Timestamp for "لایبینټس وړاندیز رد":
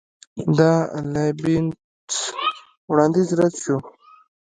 1.13-3.53